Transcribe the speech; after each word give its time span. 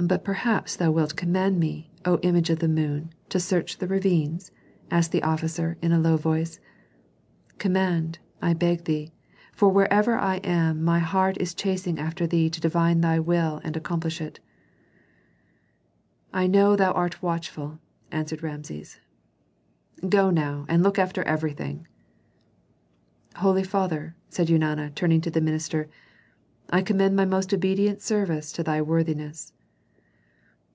"But 0.00 0.24
perhaps 0.24 0.74
thou 0.74 0.90
wilt 0.90 1.16
command 1.16 1.60
me, 1.60 1.92
O 2.06 2.18
image 2.20 2.48
of 2.50 2.58
the 2.60 2.66
moon, 2.66 3.10
to 3.28 3.38
search 3.38 3.76
the 3.76 3.86
ravines?" 3.86 4.50
asked 4.90 5.12
the 5.12 5.22
officer, 5.22 5.76
in 5.82 5.92
a 5.92 5.98
low 6.00 6.16
voice. 6.16 6.58
"Command, 7.58 8.18
I 8.40 8.54
beg 8.54 8.84
thee, 8.84 9.12
for 9.52 9.68
wherever 9.68 10.16
I 10.16 10.36
am 10.36 10.82
my 10.82 10.98
heart 10.98 11.36
is 11.38 11.54
chasing 11.54 11.98
after 12.00 12.26
thee 12.26 12.48
to 12.50 12.60
divine 12.60 13.02
thy 13.02 13.20
will 13.20 13.60
and 13.62 13.76
accomplish 13.76 14.20
it." 14.20 14.40
"I 16.32 16.46
know 16.46 16.70
that 16.70 16.84
thou 16.86 16.92
art 16.92 17.22
watchful," 17.22 17.78
answered 18.10 18.42
Rameses. 18.42 18.98
"Go 20.08 20.30
now 20.30 20.64
and 20.68 20.82
look 20.82 20.98
after 20.98 21.22
everything." 21.24 21.86
"Holy 23.36 23.62
father," 23.62 24.16
said 24.30 24.48
Eunana, 24.48 24.90
turning 24.96 25.20
to 25.20 25.30
the 25.30 25.42
minister, 25.42 25.88
"I 26.70 26.80
commend 26.80 27.14
my 27.14 27.26
most 27.26 27.52
obedient 27.52 28.00
service 28.00 28.50
to 28.52 28.62
thy 28.64 28.80
worthiness." 28.80 29.52